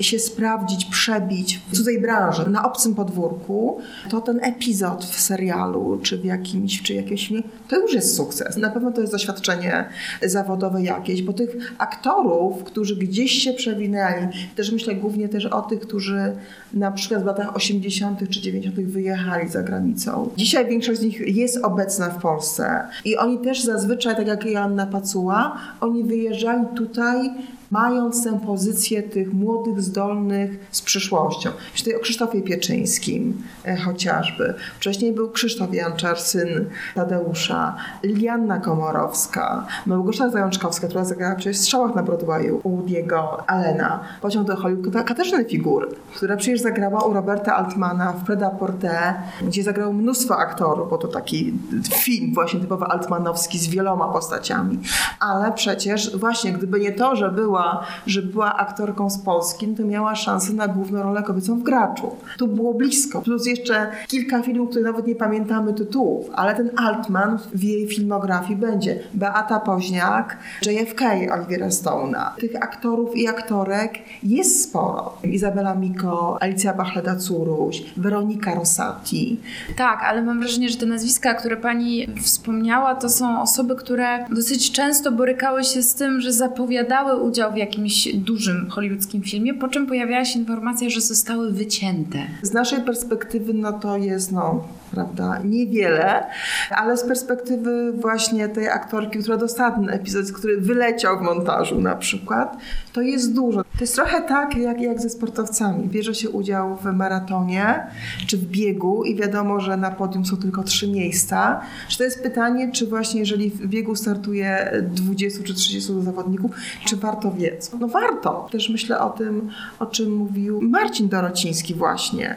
się 0.00 0.18
sprawdzić, 0.18 0.84
przebić 0.84 1.60
w 1.68 1.76
cudzej 1.76 2.00
branży, 2.00 2.50
na 2.50 2.64
obcym 2.64 2.94
podwórku, 2.94 3.78
to 4.10 4.20
ten 4.20 4.40
epizod 4.42 5.04
w 5.04 5.20
serialu, 5.20 5.98
czy 6.02 6.18
w 6.18 6.24
jakimś, 6.24 6.82
czy 6.82 6.94
jakimś 6.94 7.28
filmie, 7.28 7.42
to 7.68 7.80
już 7.80 7.94
jest 7.94 8.16
sukces. 8.16 8.56
Na 8.56 8.70
pewno 8.70 8.92
to 8.92 9.00
jest 9.00 9.12
doświadczenie 9.12 9.88
zawodowe 10.22 10.82
jakieś, 10.82 11.22
bo 11.22 11.32
tych 11.32 11.74
aktorów, 11.78 12.64
którzy 12.64 12.96
gdzieś 12.96 13.32
się 13.32 13.52
przewinęli, 13.52 14.28
też 14.56 14.72
myślę 14.72 14.94
głównie 14.94 15.28
też 15.28 15.46
o 15.46 15.62
tych, 15.62 15.80
którzy 15.80 16.36
na 16.72 16.92
przykład 16.92 17.22
w 17.22 17.26
latach 17.26 17.56
80. 17.56 18.28
czy 18.30 18.40
90. 18.40 18.80
wyjechali 18.80 19.48
za 19.48 19.62
granicą. 19.62 20.30
Dzisiaj 20.36 20.66
większość 20.66 21.00
z 21.00 21.02
nich 21.02 21.36
jest 21.36 21.64
obecna 21.64 22.10
w 22.10 22.22
Polsce 22.22 22.86
i 23.04 23.16
oni 23.16 23.38
też 23.38 23.62
zazwyczaj, 23.62 24.16
tak 24.16 24.26
jak 24.26 24.46
Joanna 24.46 24.86
Pacuła, 24.86 25.58
oni 25.80 26.04
wyjeżdżali 26.04 26.64
tutaj 26.76 27.30
mając 27.74 28.24
tę 28.24 28.40
pozycję 28.46 29.02
tych 29.02 29.34
młodych, 29.34 29.82
zdolnych 29.82 30.50
z 30.70 30.82
przyszłością. 30.82 31.50
Tutaj 31.76 31.94
o 31.94 31.98
Krzysztofie 31.98 32.42
Pieczyńskim 32.42 33.42
e, 33.64 33.76
chociażby. 33.76 34.54
Wcześniej 34.76 35.12
był 35.12 35.30
Krzysztof 35.30 35.74
Janczar, 35.74 36.20
syn 36.20 36.70
Tadeusza, 36.94 37.76
Lilianna 38.02 38.58
Komorowska, 38.58 39.66
Małgorzata 39.86 40.30
Zajączkowska, 40.30 40.86
która 40.86 41.04
zagrała 41.04 41.34
przecież 41.34 41.56
w 41.56 41.60
strzałach 41.60 41.94
na 41.94 42.02
Broadwayu 42.02 42.60
u 42.62 42.82
Diego 42.82 43.50
Alena, 43.50 44.00
Pociąg 44.20 44.46
do 44.46 44.56
Hollywood, 44.56 45.04
Katarzyny 45.04 45.44
Figur, 45.44 45.94
która 46.16 46.36
przecież 46.36 46.60
zagrała 46.60 47.04
u 47.04 47.12
Roberta 47.12 47.56
Altmana 47.56 48.12
w 48.12 48.24
Preda 48.24 48.50
Porte, 48.50 49.14
gdzie 49.42 49.62
zagrało 49.62 49.92
mnóstwo 49.92 50.36
aktorów, 50.36 50.90
bo 50.90 50.98
to 50.98 51.08
taki 51.08 51.54
film 52.02 52.34
właśnie 52.34 52.60
typowo 52.60 52.92
altmanowski 52.92 53.58
z 53.58 53.68
wieloma 53.68 54.08
postaciami. 54.08 54.78
Ale 55.20 55.52
przecież 55.52 56.16
właśnie 56.16 56.52
gdyby 56.52 56.80
nie 56.80 56.92
to, 56.92 57.16
że 57.16 57.30
była 57.30 57.63
że 58.06 58.22
była 58.22 58.56
aktorką 58.56 59.10
z 59.10 59.18
Polski, 59.18 59.66
to 59.66 59.84
miała 59.84 60.14
szansę 60.14 60.52
na 60.52 60.68
główną 60.68 61.02
rolę 61.02 61.22
kobiecą 61.22 61.58
w 61.58 61.62
Graczu. 61.62 62.16
Tu 62.38 62.48
było 62.48 62.74
blisko. 62.74 63.22
Plus 63.22 63.46
jeszcze 63.46 63.90
kilka 64.06 64.42
filmów, 64.42 64.70
które 64.70 64.84
nawet 64.84 65.06
nie 65.06 65.14
pamiętamy 65.14 65.74
tytułów, 65.74 66.30
ale 66.34 66.54
ten 66.54 66.70
Altman 66.76 67.38
w 67.54 67.62
jej 67.64 67.88
filmografii 67.88 68.56
będzie. 68.56 68.98
Beata 69.14 69.60
Poźniak, 69.60 70.38
JFK 70.66 71.04
Olivera 71.32 71.68
Stone'a. 71.68 72.34
Tych 72.40 72.56
aktorów 72.56 73.16
i 73.16 73.28
aktorek 73.28 73.98
jest 74.22 74.62
sporo. 74.62 75.18
Izabela 75.24 75.74
Miko, 75.74 76.42
Alicja 76.42 76.74
Bachleda-Curuś, 76.74 77.82
Weronika 77.96 78.54
Rosati. 78.54 79.40
Tak, 79.76 80.00
ale 80.04 80.22
mam 80.22 80.40
wrażenie, 80.40 80.68
że 80.68 80.76
te 80.76 80.86
nazwiska, 80.86 81.34
które 81.34 81.56
pani 81.56 82.06
wspomniała, 82.22 82.94
to 82.94 83.08
są 83.08 83.42
osoby, 83.42 83.76
które 83.76 84.26
dosyć 84.30 84.72
często 84.72 85.12
borykały 85.12 85.64
się 85.64 85.82
z 85.82 85.94
tym, 85.94 86.20
że 86.20 86.32
zapowiadały 86.32 87.20
udział 87.20 87.43
w 87.50 87.56
jakimś 87.56 88.08
dużym 88.14 88.70
hollywoodzkim 88.70 89.22
filmie, 89.22 89.54
po 89.54 89.68
czym 89.68 89.86
pojawiała 89.86 90.24
się 90.24 90.38
informacja, 90.38 90.90
że 90.90 91.00
zostały 91.00 91.52
wycięte. 91.52 92.18
Z 92.42 92.52
naszej 92.52 92.82
perspektywy 92.82 93.54
no 93.54 93.72
to 93.72 93.96
jest 93.96 94.32
no, 94.32 94.68
prawda, 94.94 95.38
niewiele, 95.44 96.26
ale 96.70 96.96
z 96.96 97.04
perspektywy 97.04 97.92
właśnie 97.92 98.48
tej 98.48 98.68
aktorki, 98.68 99.18
która 99.18 99.36
dostała 99.36 99.70
ten 99.70 99.90
epizod, 99.90 100.32
który 100.32 100.60
wyleciał 100.60 101.18
w 101.18 101.22
montażu 101.22 101.80
na 101.80 101.96
przykład, 101.96 102.56
to 102.92 103.00
jest 103.00 103.34
dużo. 103.34 103.64
To 103.64 103.80
jest 103.80 103.94
trochę 103.94 104.22
tak 104.22 104.56
jak, 104.56 104.80
jak 104.80 105.00
ze 105.00 105.10
sportowcami. 105.10 105.88
Bierze 105.88 106.14
się 106.14 106.30
udział 106.30 106.76
w 106.76 106.84
maratonie 106.84 107.86
czy 108.26 108.38
w 108.38 108.44
biegu 108.44 109.04
i 109.04 109.16
wiadomo, 109.16 109.60
że 109.60 109.76
na 109.76 109.90
podium 109.90 110.26
są 110.26 110.36
tylko 110.36 110.62
trzy 110.62 110.88
miejsca. 110.88 111.60
Czy 111.88 111.98
to 111.98 112.04
jest 112.04 112.22
pytanie, 112.22 112.72
czy 112.72 112.86
właśnie 112.86 113.20
jeżeli 113.20 113.50
w 113.50 113.66
biegu 113.66 113.96
startuje 113.96 114.72
20 114.82 115.42
czy 115.44 115.54
30 115.54 116.02
zawodników, 116.02 116.50
czy 116.84 116.96
warto 116.96 117.30
biec? 117.30 117.70
No 117.80 117.88
warto. 117.88 118.48
Też 118.52 118.68
myślę 118.68 119.00
o 119.00 119.10
tym, 119.10 119.50
o 119.78 119.86
czym 119.86 120.12
mówił 120.16 120.60
Marcin 120.62 121.08
Dorociński 121.08 121.74
właśnie, 121.74 122.36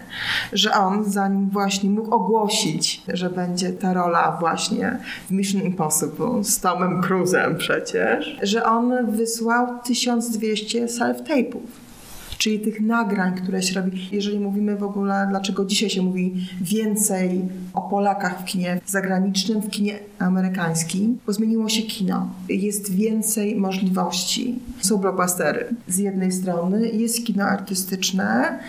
że 0.53 0.73
on 0.73 1.03
zanim 1.03 1.49
właśnie 1.49 1.89
mógł 1.89 2.15
ogłosić, 2.15 2.46
że 3.13 3.29
będzie 3.29 3.69
ta 3.69 3.93
rola 3.93 4.37
właśnie 4.39 4.99
w 5.27 5.31
Mission 5.31 5.61
Impossible 5.61 6.43
z 6.43 6.59
Tomem 6.59 7.01
Cruise'em 7.01 7.55
przecież, 7.55 8.37
że 8.41 8.65
on 8.65 9.11
wysłał 9.11 9.67
1200 9.83 10.85
self-tape'ów 10.85 11.86
czyli 12.47 12.59
tych 12.59 12.81
nagrań, 12.81 13.35
które 13.35 13.61
się 13.61 13.81
robi. 13.81 14.09
Jeżeli 14.11 14.39
mówimy 14.39 14.75
w 14.75 14.83
ogóle, 14.83 15.27
dlaczego 15.29 15.65
dzisiaj 15.65 15.89
się 15.89 16.01
mówi 16.01 16.33
więcej 16.61 17.41
o 17.73 17.81
Polakach 17.81 18.41
w 18.41 18.45
kinie 18.45 18.81
zagranicznym, 18.85 19.61
w 19.61 19.69
kinie 19.69 19.99
amerykańskim, 20.19 21.19
bo 21.25 21.33
zmieniło 21.33 21.69
się 21.69 21.81
kino. 21.81 22.29
Jest 22.49 22.93
więcej 22.93 23.55
możliwości. 23.55 24.59
Są 24.81 24.97
blockbustery 24.97 25.67
z 25.87 25.97
jednej 25.97 26.31
strony, 26.31 26.89
jest 26.89 27.25
kino 27.25 27.43
artystyczne, 27.43 28.59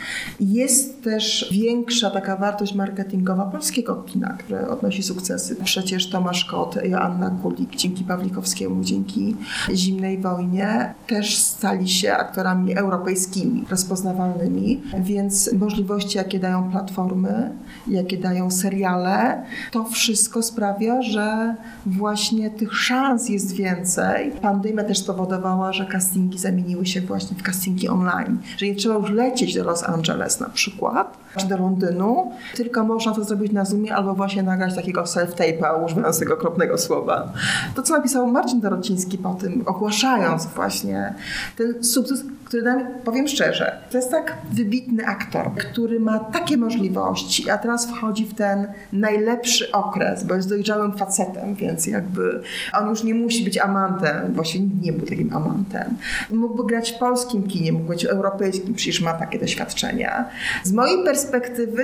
jest 0.41 1.03
też 1.03 1.49
większa 1.53 2.11
taka 2.11 2.37
wartość 2.37 2.75
marketingowa 2.75 3.45
polskiego 3.45 3.95
kina, 3.95 4.29
które 4.29 4.69
odnosi 4.69 5.03
sukcesy. 5.03 5.57
Przecież 5.65 6.11
Tomasz 6.11 6.45
Kot, 6.45 6.77
Joanna 6.85 7.31
Kulik, 7.31 7.77
dzięki 7.77 8.05
Pawlikowskiemu, 8.05 8.85
dzięki 8.85 9.37
Zimnej 9.75 10.19
Wojnie, 10.19 10.95
też 11.07 11.37
stali 11.37 11.89
się 11.89 12.13
aktorami 12.15 12.77
europejskimi 12.77 13.68
rozpoznawalnymi, 13.71 14.83
więc 14.99 15.53
możliwości, 15.53 16.19
jakie 16.19 16.39
dają 16.39 16.71
platformy, 16.71 17.51
jakie 17.87 18.17
dają 18.17 18.51
seriale, 18.51 19.43
to 19.71 19.85
wszystko 19.85 20.43
sprawia, 20.43 21.03
że 21.03 21.55
właśnie 21.87 22.51
tych 22.51 22.75
szans 22.75 23.29
jest 23.29 23.53
więcej. 23.53 24.31
Pandemia 24.31 24.85
też 24.85 24.99
spowodowała, 24.99 25.73
że 25.73 25.87
castingi 25.87 26.39
zamieniły 26.39 26.87
się 26.87 27.01
właśnie 27.01 27.37
w 27.37 27.43
castingi 27.43 27.89
online, 27.89 28.39
że 28.57 28.67
nie 28.67 28.75
trzeba 28.75 28.95
już 28.95 29.11
lecieć 29.11 29.55
do 29.55 29.65
Los 29.65 29.85
Angeles 29.85 30.41
na 30.41 30.49
przykład, 30.49 31.19
do 31.49 31.57
Londynu, 31.57 32.33
tylko 32.55 32.85
można 32.85 33.15
to 33.15 33.25
zrobić 33.25 33.53
na 33.53 33.65
Zoomie 33.65 33.95
albo 33.95 34.15
właśnie 34.15 34.43
nagrać 34.43 34.75
takiego 34.75 35.03
self-tape'a, 35.03 35.85
używając 35.85 36.19
tego 36.19 36.35
okropnego 36.35 36.79
słowa. 36.79 37.33
To, 37.75 37.83
co 37.83 37.97
napisał 37.97 38.27
Marcin 38.27 38.61
Dorociński 38.61 39.19
po 39.19 39.35
tym, 39.35 39.63
ogłaszając 39.67 40.47
właśnie 40.47 41.15
ten 41.57 41.85
sukces, 41.85 42.25
który 42.45 42.63
nam, 42.63 42.81
powiem 43.05 43.29
szczerze, 43.29 43.79
to 43.91 43.97
jest 43.97 44.11
tak 44.11 44.37
wybitny 44.53 45.07
aktor, 45.07 45.55
który 45.55 46.01
ma 46.01 46.19
takie 46.19 46.57
możliwości, 46.57 47.51
a 47.51 47.59
teraz 47.59 47.87
wchodzi 47.87 48.27
w 48.27 48.35
ten 48.35 48.67
najlepszy 48.93 49.73
okres, 49.73 50.25
bo 50.25 50.35
jest 50.35 50.49
dojrzałym 50.49 50.93
facetem, 50.99 51.55
więc 51.55 51.87
jakby 51.87 52.43
on 52.81 52.89
już 52.89 53.05
nie 53.05 53.15
musi 53.15 53.45
być 53.45 53.59
amantem, 53.59 54.33
właściwie 54.35 54.65
nigdy 54.65 54.87
nie 54.87 54.93
był 54.93 55.07
takim 55.07 55.37
amantem. 55.37 55.97
Mógłby 56.31 56.65
grać 56.65 56.93
w 56.93 56.99
polskim 56.99 57.43
kinie, 57.43 57.73
mógłby 57.73 57.89
być 57.89 58.05
europejskim, 58.05 58.75
przecież 58.75 59.01
ma 59.01 59.13
takie 59.13 59.39
doświadczenia. 59.39 60.25
Z 60.65 60.73
mojej 60.73 61.05
perspektywy 61.05 61.18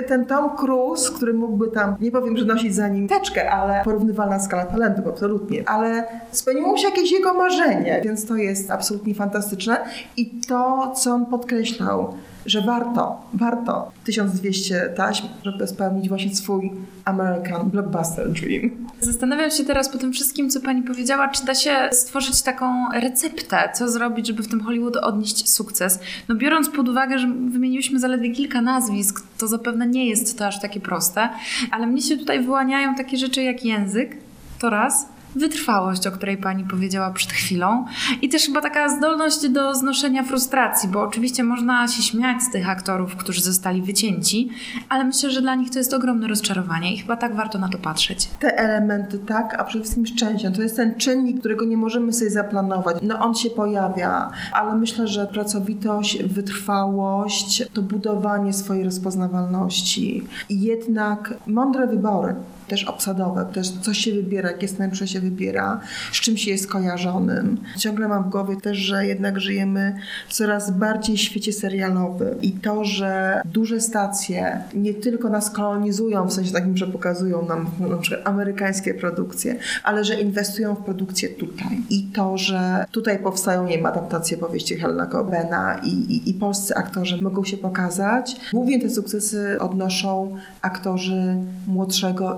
ten 0.07 0.25
Tom 0.25 0.57
Cruise, 0.57 1.11
który 1.11 1.33
mógłby 1.33 1.67
tam, 1.67 1.95
nie 1.99 2.11
powiem, 2.11 2.37
że 2.37 2.45
nosić 2.45 2.75
za 2.75 2.87
nim 2.87 3.07
teczkę, 3.07 3.51
ale 3.51 3.83
porównywalna 3.83 4.39
skala 4.39 4.65
talentów, 4.65 5.07
absolutnie, 5.07 5.69
ale 5.69 6.03
spełniło 6.31 6.77
się 6.77 6.87
jakieś 6.87 7.11
jego 7.11 7.33
marzenie, 7.33 8.01
więc 8.03 8.25
to 8.25 8.35
jest 8.35 8.71
absolutnie 8.71 9.15
fantastyczne. 9.15 9.77
I 10.17 10.41
to, 10.47 10.91
co 10.95 11.11
on 11.11 11.25
podkreślał, 11.25 12.13
że 12.45 12.61
warto, 12.61 13.21
warto 13.33 13.91
1200 14.03 14.93
taśm, 14.97 15.27
żeby 15.43 15.67
spełnić 15.67 16.09
właśnie 16.09 16.35
swój 16.35 16.71
American 17.05 17.69
Blockbuster 17.69 18.31
Dream. 18.31 18.69
Zastanawiam 18.99 19.51
się 19.51 19.63
teraz 19.63 19.89
po 19.89 19.97
tym 19.97 20.13
wszystkim, 20.13 20.49
co 20.49 20.61
pani 20.61 20.81
powiedziała, 20.81 21.27
czy 21.27 21.45
da 21.45 21.55
się 21.55 21.89
stworzyć 21.91 22.41
taką 22.41 22.91
receptę, 22.93 23.69
co 23.73 23.89
zrobić, 23.89 24.27
żeby 24.27 24.43
w 24.43 24.47
tym 24.47 24.61
Hollywood 24.61 24.95
odnieść 24.95 25.49
sukces. 25.49 25.99
No 26.27 26.35
biorąc 26.35 26.69
pod 26.69 26.89
uwagę, 26.89 27.19
że 27.19 27.27
wymieniliśmy 27.27 27.99
zaledwie 27.99 28.31
kilka 28.31 28.61
nazwisk, 28.61 29.23
to 29.37 29.47
zapewne 29.47 29.87
nie 29.87 30.09
jest 30.09 30.37
to 30.37 30.47
aż 30.47 30.61
takie 30.61 30.79
proste, 30.79 31.29
ale 31.71 31.87
mnie 31.87 32.01
się 32.01 32.17
tutaj 32.17 32.43
wyłaniają 32.43 32.95
takie 32.95 33.17
rzeczy 33.17 33.43
jak 33.43 33.65
język, 33.65 34.17
to 34.59 34.69
raz, 34.69 35.14
wytrwałość, 35.35 36.07
o 36.07 36.11
której 36.11 36.37
pani 36.37 36.63
powiedziała 36.63 37.11
przed 37.11 37.31
chwilą 37.31 37.85
i 38.21 38.29
też 38.29 38.45
chyba 38.45 38.61
taka 38.61 38.89
zdolność 38.89 39.49
do 39.49 39.75
znoszenia 39.75 40.23
frustracji, 40.23 40.89
bo 40.89 41.01
oczywiście 41.01 41.43
można 41.43 41.87
się 41.87 42.03
śmiać 42.03 42.43
z 42.43 42.51
tych 42.51 42.69
aktorów, 42.69 43.15
którzy 43.15 43.41
zostali 43.41 43.81
wycięci, 43.81 44.49
ale 44.89 45.03
myślę, 45.03 45.31
że 45.31 45.41
dla 45.41 45.55
nich 45.55 45.69
to 45.69 45.79
jest 45.79 45.93
ogromne 45.93 46.27
rozczarowanie 46.27 46.93
i 46.93 46.97
chyba 46.97 47.17
tak 47.17 47.35
warto 47.35 47.59
na 47.59 47.69
to 47.69 47.77
patrzeć. 47.77 48.27
Te 48.39 48.57
elementy, 48.57 49.19
tak, 49.19 49.55
a 49.59 49.63
przede 49.63 49.83
wszystkim 49.83 50.05
szczęście. 50.05 50.51
To 50.51 50.61
jest 50.61 50.75
ten 50.75 50.95
czynnik, 50.95 51.39
którego 51.39 51.65
nie 51.65 51.77
możemy 51.77 52.13
sobie 52.13 52.31
zaplanować. 52.31 52.97
No 53.01 53.19
on 53.19 53.35
się 53.35 53.49
pojawia, 53.49 54.31
ale 54.51 54.75
myślę, 54.75 55.07
że 55.07 55.27
pracowitość, 55.27 56.23
wytrwałość, 56.23 57.63
to 57.73 57.81
budowanie 57.81 58.53
swojej 58.53 58.83
rozpoznawalności 58.83 60.23
jednak 60.49 61.33
mądre 61.47 61.87
wybory 61.87 62.35
też 62.67 62.83
obsadowe, 62.83 63.45
też 63.53 63.69
coś 63.69 63.97
się 63.97 64.13
wybiera, 64.13 64.51
jakie 64.51 64.67
scenariusze 64.67 65.07
się 65.07 65.19
wybiera, 65.19 65.81
z 66.11 66.15
czym 66.15 66.37
się 66.37 66.51
jest 66.51 66.67
kojarzonym. 66.67 67.57
Ciągle 67.77 68.07
mam 68.07 68.23
w 68.23 68.29
głowie 68.29 68.55
też, 68.55 68.77
że 68.77 69.05
jednak 69.05 69.39
żyjemy 69.39 69.95
coraz 70.29 70.71
bardziej 70.71 71.17
w 71.17 71.21
świecie 71.21 71.53
serialowym 71.53 72.41
i 72.41 72.51
to, 72.51 72.85
że 72.85 73.41
duże 73.45 73.81
stacje 73.81 74.63
nie 74.73 74.93
tylko 74.93 75.29
nas 75.29 75.49
kolonizują, 75.49 76.27
w 76.27 76.33
sensie 76.33 76.51
takim, 76.51 76.77
że 76.77 76.87
pokazują 76.87 77.45
nam 77.45 77.65
na 77.79 77.97
przykład 77.97 78.27
amerykańskie 78.27 78.93
produkcje, 78.93 79.55
ale 79.83 80.03
że 80.03 80.21
inwestują 80.21 80.75
w 80.75 80.83
produkcję 80.83 81.29
tutaj. 81.29 81.81
I 81.89 82.03
to, 82.03 82.37
że 82.37 82.85
tutaj 82.91 83.19
powstają, 83.19 83.67
nie 83.67 83.77
wiem, 83.77 83.85
adaptacje 83.85 84.37
powieści 84.37 84.75
Helena 84.75 85.05
Cobena 85.05 85.81
i, 85.83 85.89
i, 85.89 86.29
i 86.29 86.33
polscy 86.33 86.75
aktorzy 86.75 87.21
mogą 87.21 87.43
się 87.43 87.57
pokazać. 87.57 88.35
Głównie 88.53 88.81
te 88.81 88.89
sukcesy 88.89 89.57
odnoszą 89.59 90.37
aktorzy 90.61 91.35
młodszego, 91.67 92.37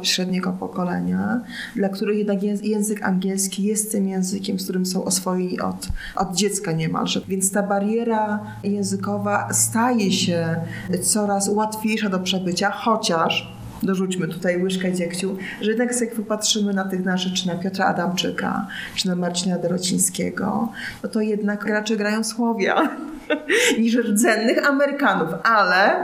pokolenia, 0.60 1.42
dla 1.76 1.90
których 1.90 2.18
jednak 2.18 2.40
jęz- 2.40 2.64
język 2.64 3.04
angielski 3.04 3.64
jest 3.64 3.92
tym 3.92 4.08
językiem, 4.08 4.60
z 4.60 4.64
którym 4.64 4.86
są 4.86 5.04
oswojeni 5.04 5.60
od, 5.60 5.88
od 6.16 6.36
dziecka 6.36 6.72
niemalże. 6.72 7.22
Więc 7.28 7.52
ta 7.52 7.64
bariera 7.64 8.40
językowa 8.64 9.54
staje 9.54 10.12
się 10.12 10.56
coraz 11.04 11.50
łatwiejsza 11.50 12.10
do 12.10 12.20
przebycia, 12.20 12.72
chociaż 12.72 13.58
dorzućmy 13.84 14.28
tutaj 14.28 14.64
łyżkę 14.64 14.94
dziegciu, 14.94 15.38
że 15.62 15.70
jednak 15.70 16.02
jak 16.02 16.16
popatrzymy 16.16 16.74
na 16.74 16.84
tych 16.84 17.06
naszych, 17.06 17.34
czy 17.34 17.48
na 17.48 17.56
Piotra 17.56 17.86
Adamczyka, 17.86 18.68
czy 18.96 19.08
na 19.08 19.16
Marcina 19.16 19.58
Dorocińskiego, 19.58 20.72
no 21.04 21.10
to 21.10 21.22
jednak 21.22 21.66
raczej 21.66 21.98
grają 21.98 22.24
Słowia 22.24 22.90
niż 23.80 23.96
rdzennych 23.96 24.70
Amerykanów, 24.70 25.30
ale 25.44 25.96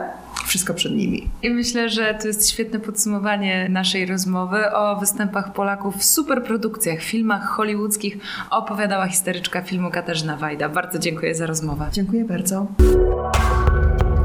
wszystko 0.54 0.74
przed 0.74 0.92
nimi. 0.92 1.30
I 1.44 1.50
myślę, 1.50 1.90
że 1.90 2.14
to 2.22 2.28
jest 2.28 2.50
świetne 2.50 2.80
podsumowanie 2.80 3.70
naszej 3.70 4.06
rozmowy 4.06 4.72
o 4.74 5.00
występach 5.00 5.54
Polaków 5.54 5.96
w 5.96 6.04
superprodukcjach, 6.04 7.02
filmach 7.02 7.44
hollywoodzkich. 7.44 8.18
Opowiadała 8.50 9.08
historyczka 9.08 9.62
filmu 9.62 9.92
Katarzyna 9.92 10.38
Wajda. 10.38 10.70
Bardzo 10.70 11.00
dziękuję 11.00 11.36
za 11.36 11.46
rozmowę. 11.46 11.90
Dziękuję 11.92 12.26
bardzo. 12.26 12.68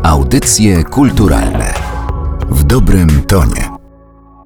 Audycje 0.03 0.85
kulturalne 0.85 1.75
w 2.51 2.65
dobrym 2.65 3.23
tonie. 3.23 3.78